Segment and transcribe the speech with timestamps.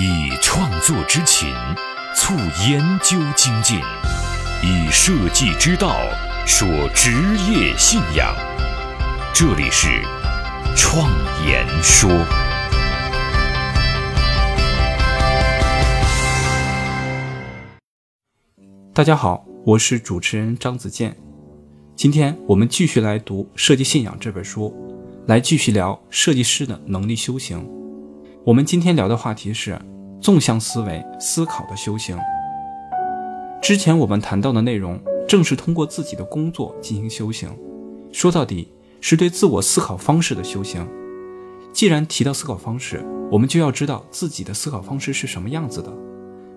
[0.00, 1.52] 以创作之情
[2.14, 2.32] 促
[2.68, 3.80] 研究精进，
[4.62, 5.96] 以设计之道
[6.46, 7.10] 说职
[7.50, 8.32] 业信仰。
[9.34, 9.88] 这里是
[10.76, 11.10] 创
[11.44, 12.08] 言说。
[18.94, 21.16] 大家好，我是主持人张子健。
[21.96, 24.72] 今天我们继续来读《设计信仰》这本书，
[25.26, 27.77] 来继续聊设计师的能力修行。
[28.48, 29.78] 我们今天聊的话题是
[30.22, 32.18] 纵向思维思考的修行。
[33.60, 34.98] 之前我们谈到的内容，
[35.28, 37.50] 正是通过自己的工作进行修行。
[38.10, 38.72] 说到底，
[39.02, 40.88] 是对自我思考方式的修行。
[41.74, 45.92] 既然提到思考方式，我们就要知道自己的思考方式是什么样子的。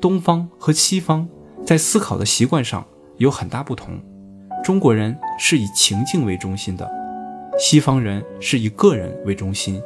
[0.00, 1.28] 东方和西方
[1.66, 4.00] 在思考的习惯上有很大不同。
[4.62, 6.88] 中国人是以情境为中心的，
[7.58, 9.82] 西方人是以个人为中心。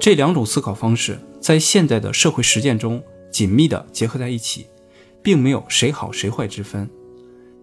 [0.00, 4.66] 这两种思考方式在现在的社会实践中紧密地结合在一起，
[5.22, 6.88] 并没有谁好谁坏之分。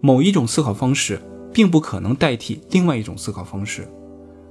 [0.00, 1.20] 某一种思考方式
[1.52, 3.88] 并不可能代替另外一种思考方式。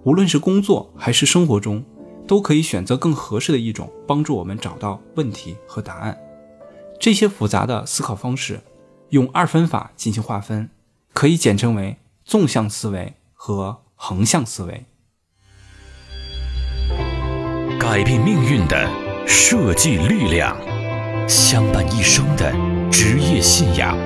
[0.03, 1.81] 无论是工作还是生活中，
[2.27, 6.17] 都可以选择更合适的一种，帮助我们找到问题和答案。
[6.99, 8.59] 这些复杂的思考方式，
[9.11, 10.69] 用二分法进行划分。
[11.13, 14.85] 可以简称为纵向思维和横向思维。
[17.89, 18.85] 改变命运的
[19.25, 20.57] 设计力量，
[21.25, 22.53] 相伴一生的
[22.91, 23.97] 职业信仰，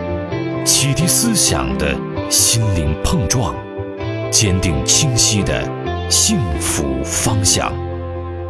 [0.63, 1.97] 启迪思想的
[2.29, 3.55] 心灵碰撞，
[4.29, 5.67] 坚定清晰的
[6.11, 7.73] 幸福方向。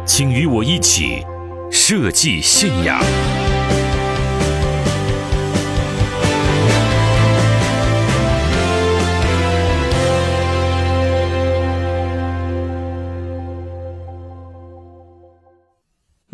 [0.04, 1.24] 请与我一起
[1.70, 3.02] 设计信仰。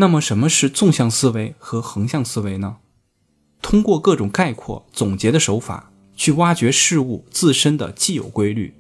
[0.01, 2.77] 那么，什么是纵向思维和横向思维呢？
[3.61, 8.73] 通过各种概括、总结的手法，去挖掘事物自身的既有规律，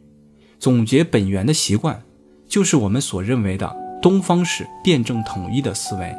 [0.60, 2.04] 总结本源的习惯，
[2.46, 6.14] 就是我们所认为的东方式辩证统一的思维。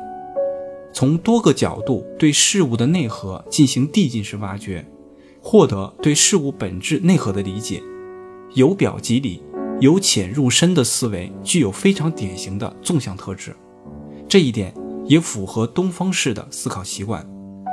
[0.92, 4.86] 从多个角度对事物的内核进行递进式挖掘，
[5.42, 7.82] 获得对事物本质内核的理解。
[8.56, 9.42] 由表及里、
[9.80, 13.56] 由浅入深的思维，具有非常典型的纵向特质。
[14.28, 14.74] 这一点。
[15.10, 17.28] 也符合东方式的思考习惯，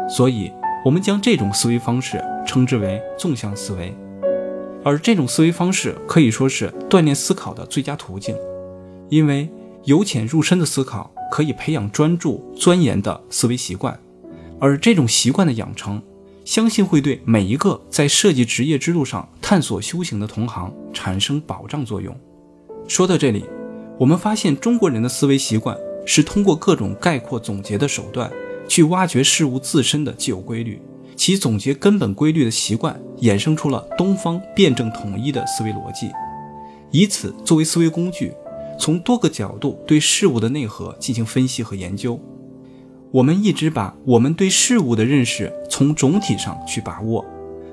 [0.09, 0.51] 所以
[0.85, 3.95] 我们将这种思维方式称之为纵向思维。
[4.83, 8.35] 而这种思维方式可以说是锻炼思考的最佳途径，
[9.11, 9.49] 因为
[9.85, 13.99] 由浅入深的思考可以培养专注钻研的思维习惯，
[14.59, 16.01] 而这种习惯的养成，
[16.45, 22.19] 相信会对每一个在设计职业之路上探索修行的同行产生保障作用。
[22.89, 23.45] 说到这里，
[23.99, 25.77] 我们发现中国人的思维习惯。
[26.07, 28.33] 是通过各种概括总结的手段，
[28.67, 30.81] 去挖掘事物自身的既有规律，
[31.15, 36.11] 其总结根本规律的习惯，衍生出了东方辩证统一的思维逻辑，
[36.91, 38.33] 以此作为思维工具，
[38.79, 42.19] 从多个角度对事物的内核进行分析和研究。
[43.13, 47.25] 我们一直把我们对事物的认识从总体上去把握，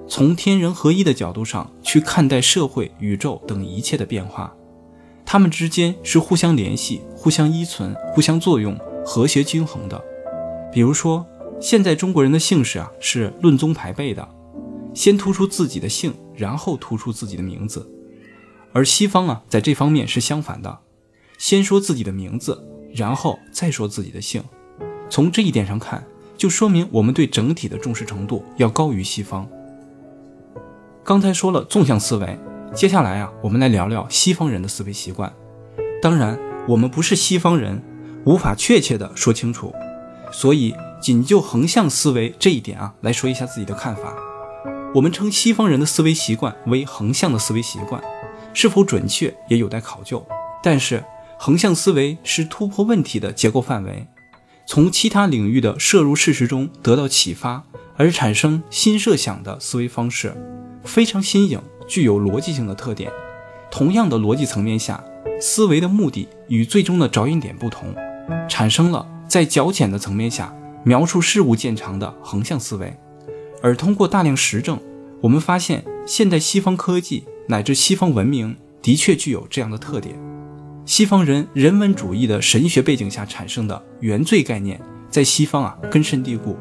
[0.07, 4.53] 从天人合一的角度上去看待社会、宇宙等一切的变化。
[5.25, 10.03] 它们之间是互相联系、互相依存、互相作用、和谐均衡的。
[10.71, 11.25] 比如说，
[11.59, 14.27] 现在中国人的姓氏啊是论宗排辈的，
[14.93, 17.89] 先突出自己的姓，然后突出自己的名字。
[18.73, 20.79] 而西方啊在这方面是相反的，
[21.37, 24.43] 先说自己的名字，然后再说自己的姓。
[25.09, 26.03] 从这一点上看，
[26.37, 29.47] 就说明我们对整体的重视程度要高于西方。
[31.03, 32.37] 刚才说了纵向思维。
[32.75, 35.31] 接下来啊，我们来聊聊西方人的思维习惯。
[36.01, 37.79] 当然，我们不是西方人，
[38.25, 39.71] 无法确切的说清楚，
[40.31, 44.15] 所以仅就横向思维这一点啊来说一下自己的看法。
[44.95, 48.01] 我们称西方人的思维习惯为横向的思维习惯，
[48.55, 50.25] 是否准确也有待考究。
[50.63, 51.03] 但是，
[51.37, 54.07] 横向思维是突破问题的结构范围，
[54.65, 57.63] 从其他领域的摄入事实中得到启发
[57.97, 60.35] 而产生新设想的思维方式，
[60.83, 61.61] 非常新颖。
[61.93, 63.11] 具有逻辑性的特点，
[63.69, 65.03] 同样的逻辑层面下，
[65.39, 67.93] 思维的目的与最终的着眼点不同，
[68.49, 70.51] 产生了在较浅的层面下
[70.83, 72.91] 描述事物见长的横向思维。
[73.61, 74.79] 而通过大量实证，
[75.21, 80.15] 我们发现现代西方科技乃至西方文明的确具有这样的特点。
[80.87, 84.81] 西方人人文主义的神学背景下产生的原罪概念，
[85.11, 86.57] 在西方啊根深蒂固，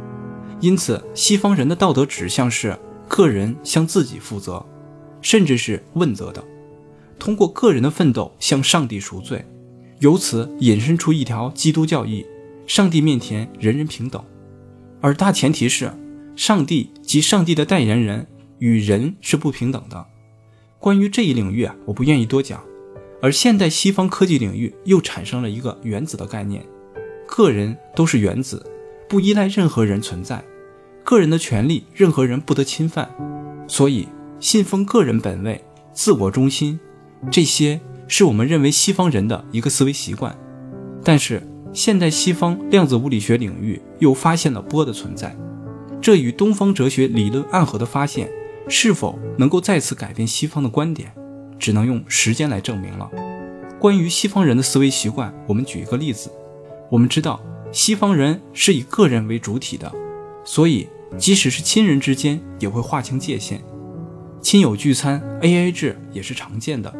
[0.60, 4.62] 因此西方人的道德指向是个人向自己负责。
[5.22, 6.44] 甚至是问责的，
[7.18, 9.44] 通过个人的奋斗向上帝赎罪，
[10.00, 12.26] 由此引申出一条基督教义：
[12.66, 14.22] 上帝面前人人平等。
[15.00, 15.90] 而大前提是，
[16.36, 18.26] 上帝及上帝的代言人
[18.58, 20.06] 与人是不平等的。
[20.78, 22.62] 关于这一领域啊，我不愿意多讲。
[23.20, 26.64] 而现代西方科技领域又产生了一个原子的概念，
[27.24, 28.66] 个人都是原子，
[29.08, 30.42] 不依赖任何人存在，
[31.04, 33.08] 个人的权利任何人不得侵犯，
[33.68, 34.08] 所以
[34.42, 36.80] 信奉个人本位、自我中心，
[37.30, 40.36] 这些是我们认为西方人的一个思维习惯。
[41.04, 41.40] 但是
[41.72, 45.36] 现代西方量子物理学领域又发现了波的存在，
[46.00, 48.28] 这与东方哲学理论暗合的发现，
[48.66, 51.12] 是否能够再次改变西方的观点？
[51.56, 53.08] 只能用时间来证明了。
[53.78, 56.28] 关于西方人的思维习惯，我们举一个例子。
[56.90, 57.40] 我们知道，
[57.70, 59.92] 西方人是以个人为主体的，
[60.44, 63.62] 所以即使是亲人之间也会划清界限。
[64.42, 66.92] 亲友聚餐 A A 制也是常见的，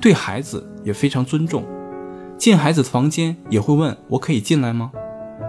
[0.00, 1.66] 对孩子也非常尊重。
[2.38, 4.92] 进孩子的房间也会问我可以进来吗？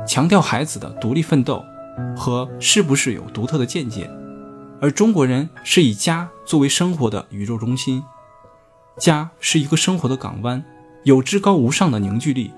[0.06, 1.64] 强调孩子的独立奋斗
[2.18, 4.10] 和是不是有独特的见解。
[4.82, 8.04] 而中国人是以家作为生活的宇宙中心。
[8.98, 10.62] 家是一个生活的港湾，
[11.04, 12.52] 有至高无上的凝聚力。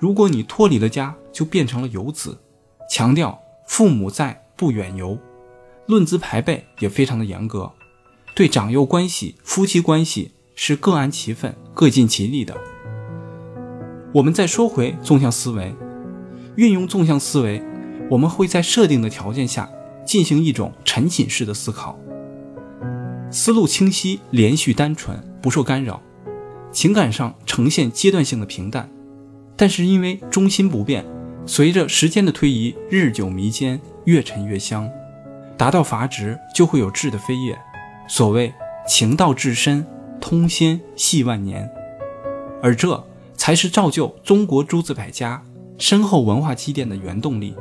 [0.00, 2.36] 如果你脱离了家，就变成了游子。
[2.90, 5.16] 强调父母在，不远游。
[5.86, 7.72] 论资排辈也非常的严格，
[8.34, 12.56] 对长幼关系、夫妻关系是各安其分、各尽其力的。
[14.14, 15.74] 我们再说回纵向思维，
[16.56, 17.62] 运用纵向思维，
[18.10, 19.70] 我们会在设定的条件下
[20.06, 21.98] 进行一种沉浸式的思考。
[23.30, 26.00] 思路清晰、连续、单纯，不受干扰，
[26.72, 28.88] 情感上呈现阶段性的平淡，
[29.56, 31.04] 但是因为中心不变，
[31.44, 34.90] 随着时间的推移，日久弥坚，越沉越香，
[35.58, 37.58] 达到阀值就会有质的飞跃。
[38.08, 38.52] 所谓
[38.86, 39.86] 情到至深，
[40.20, 41.70] 通仙系万年，
[42.62, 43.04] 而这
[43.34, 45.42] 才是造就中国诸子百家
[45.78, 47.54] 深厚文化积淀的原动力。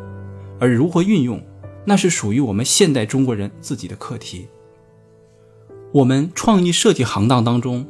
[0.59, 1.41] 而如何运用，
[1.85, 4.47] 那是属于我们现代中国人自己的课题。
[5.91, 7.85] 我们创意设计行当当中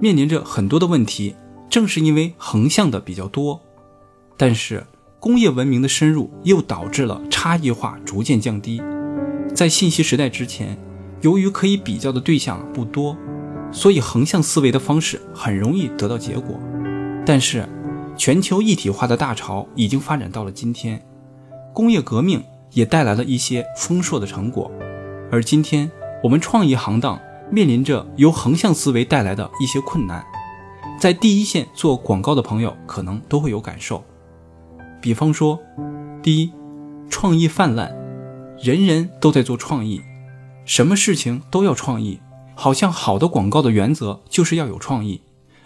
[0.00, 1.36] 面临着很多的问题，
[1.68, 3.60] 正是因为横向的比较多，
[4.36, 4.86] 但是
[5.20, 8.82] 工业文明的深入又导致了差异化逐渐降低。
[9.54, 10.78] 在信息时代之前，
[11.24, 13.16] 由于可以比较的对象不多，
[13.72, 16.60] 所以横向思维的方式很容易得到结果。
[17.24, 17.66] 但是
[18.14, 21.02] 全球一体化的大潮已经发展到了今天，
[21.72, 24.70] 工业革命也带来了一些丰硕的成果，
[25.32, 25.90] 而今天
[26.22, 27.18] 我们创意行当。
[27.50, 30.24] 面临着由横向思维带来的一些困难，
[30.98, 34.02] 在第一线做广告的朋友可能都会有感受。
[35.00, 35.60] 比方说，
[36.22, 36.50] 第一，
[37.10, 37.94] 创意泛滥，
[38.58, 40.00] 人人都在做创意，
[40.64, 42.20] 什么事情都要创意，
[42.54, 45.20] 好像好的广告的原则就是要有创意，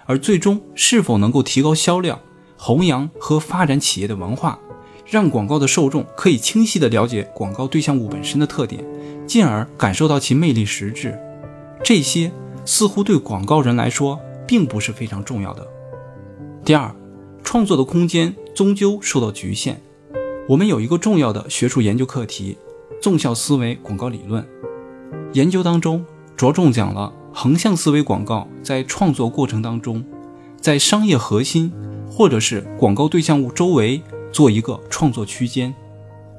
[0.06, 2.18] 而最终是否能够提高销量、
[2.56, 4.58] 弘扬和发展企业的文化，
[5.06, 8.84] 让广告的受众可以清晰地了解广告对象物本身的特点，
[9.26, 11.18] 进而感受到其魅力实质。
[11.84, 12.32] 这些
[12.64, 15.64] 似乎对广告人来说并不是非常重要的。
[16.64, 16.92] 第二，
[17.44, 19.80] 创作的空间终究受到局限。
[20.48, 22.56] 我们有一个重要的学术研究课题——
[23.00, 24.44] 纵向思维广告理论。
[25.32, 26.04] 研究当中
[26.36, 30.04] 着重讲了横向思维广告在创作过程当中，
[30.60, 31.72] 在商业核心
[32.08, 34.02] 或者是广告对象物周围
[34.32, 35.74] 做一个创作区间，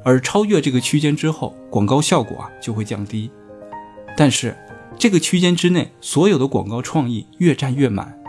[0.03, 3.29] 而超越这个区间之后，广告效果啊就会降低。
[4.17, 4.55] 但是。
[4.97, 8.19] 这个区间之内，所有的广告创意越占越满。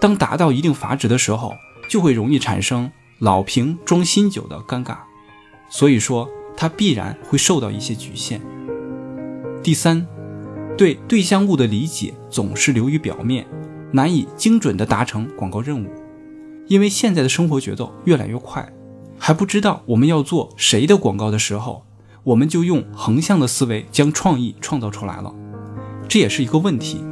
[0.00, 1.52] 当达到一定阀值的时候，
[1.88, 4.96] 就会容易产生老瓶装新酒的尴尬。
[5.70, 8.40] 所以说，它必然会受到一些局限。
[9.62, 10.04] 第三，
[10.76, 13.46] 对对象物的理解总是流于表面，
[13.92, 15.88] 难以精准地达成广告任务。
[16.66, 18.72] 因为现在的生活节奏越来越快，
[19.16, 21.84] 还不知道我们要做谁的广告的时候，
[22.24, 25.32] 我们就用横向的思维将创意创造出来了。
[26.08, 27.04] 这也是一个问题，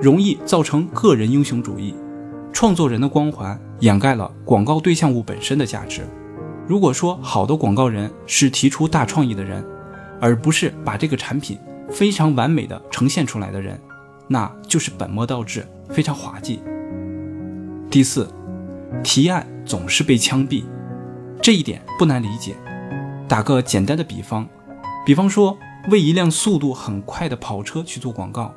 [0.00, 1.92] 容易造成个人英雄主义，
[2.52, 6.02] 创作人的光环掩盖了广告对象物本身的价值。
[6.68, 9.64] 如果说好的广告人是提出大创意的人，
[10.20, 11.58] 而不是把这个产品
[11.90, 13.80] 非常完美的呈现出来的人，
[14.28, 16.60] 那就是本末倒置，非常滑稽。
[17.90, 18.28] 第四，
[19.02, 20.64] 提案总是被枪毙，
[21.42, 22.56] 这一点不难理解。
[23.28, 24.48] 打个简单的比方，
[25.04, 25.56] 比方说。
[25.90, 28.54] 为一辆速度很快的跑车去做广告，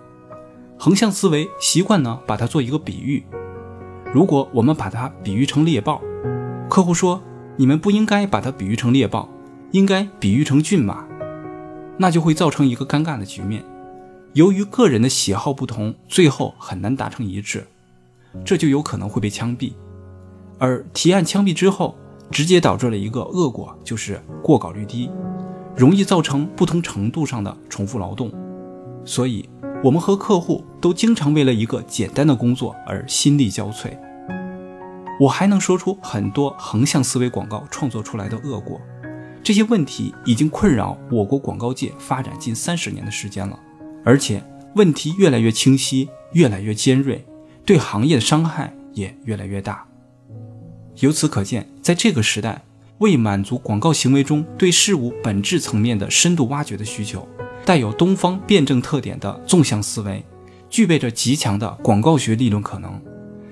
[0.79, 3.25] 横向思维习惯呢，把它做一个比喻。
[4.13, 6.01] 如果我们把它比喻成猎豹，
[6.69, 7.21] 客户说
[7.57, 9.27] 你们不应该把它比喻成猎豹，
[9.71, 11.05] 应该比喻成骏马，
[11.97, 13.63] 那就会造成一个尴尬的局面。
[14.33, 17.65] 由于个人的喜好不同，最后很难达成一致，
[18.45, 19.73] 这就有可能会被枪毙。
[20.59, 21.95] 而提案枪毙之后，
[22.29, 25.09] 直接导致了一个恶果，就是过稿率低，
[25.75, 28.31] 容易造成不同程度上的重复劳动。
[29.05, 29.49] 所以，
[29.83, 33.97] 我们和客户都经常为了一个简单的工作而心力交瘁。
[35.19, 38.79] 我还能说出很多横向思维广告创作出来的恶果，
[39.47, 43.57] 这些问题已经困扰我国广告界发展近三十年的时间了，
[44.03, 44.43] 而且
[44.75, 47.25] 问题越来越清晰，越来越尖锐，
[47.63, 49.85] 对行业的伤害也越来越大。
[50.97, 52.61] 由此可见，在这个时代，
[52.97, 57.25] 为满足广告行为中对事物本质层面的深度挖掘的需求，
[57.63, 60.21] 带有东方辩证特点的纵向思维，
[60.69, 63.01] 具备着极强的广告学理论可能，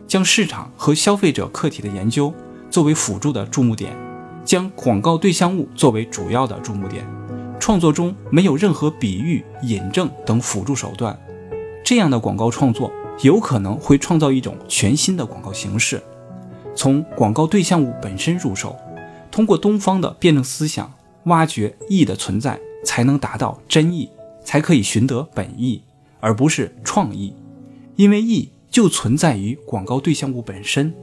[0.06, 2.34] 将市场和消费者客体的研究
[2.70, 3.96] 作为辅助的注目点，
[4.46, 7.04] 将广告对象物作为主要的注目点，
[7.60, 11.20] 创作中没有任何比喻、引证等辅助手段，
[11.84, 12.92] 这样的广告创作
[13.24, 16.02] 有可能会创造一种全新的广告形式。
[16.75, 18.78] 从广告对象物本身入手，
[19.32, 24.10] 通过东方的辩证思想挖掘义的存在，才能达到真意，
[24.44, 25.82] 才可以寻得本意，
[26.20, 27.34] 而不是创意。
[27.96, 30.94] 因为意就存在于广告对象物本身，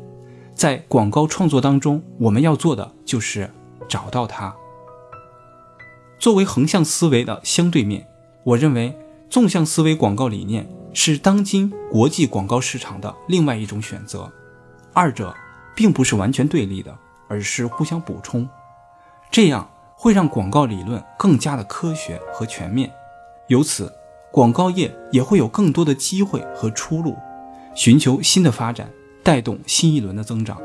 [0.62, 3.50] 在广告创作当中，我们要做的就是
[3.88, 4.54] 找到它。
[6.20, 8.06] 作为横向思维的相对面，
[8.44, 8.96] 我认为
[9.28, 14.30] 纵向思维广告理念是当今国际广告市场的另外一种选择，
[14.92, 15.34] 二者。
[15.74, 18.46] 并不是完全对立的，而是互相补充，
[19.30, 22.92] 这样会让广告理论更加的科学和全面。
[23.48, 23.90] 由此，
[24.30, 27.16] 广告业也会有更多的机会和出路，
[27.74, 28.90] 寻求新的发展，
[29.22, 30.60] 带动新一轮的增长。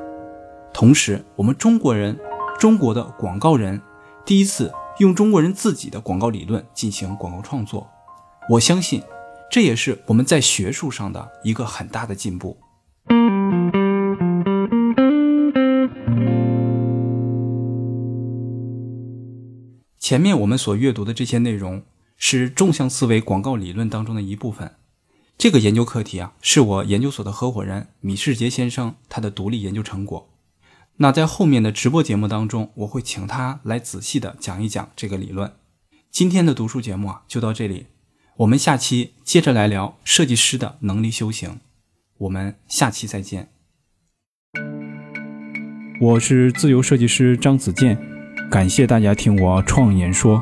[0.73, 2.17] 同时，我们中国人，
[2.59, 3.81] 中国的广告人
[4.25, 7.87] 第一次用中国人自己的广告理论进行广告创作，
[8.49, 9.01] 我相信，
[9.51, 12.57] 这也是我们在学术上的一个很大的进步。
[19.99, 21.83] 前面我们所阅读的这些内容
[22.15, 24.71] 是纵向思维广告理论当中的一部分。
[25.38, 30.29] 这个研究课题啊，是我研究所的合伙人米世杰先生他的独立研究成果。
[30.96, 35.53] 那在后面的直播节目当中，我会请他来仔细的讲一讲这个理论。
[36.10, 37.86] 今天的读书节目啊，就到这里，
[38.38, 41.60] 我们下期接着来聊设计师的能力修行。
[42.17, 43.50] 我们下期再见。
[46.01, 47.96] 我是自由设计师张子健。
[48.50, 50.41] 感谢大家听我创演说。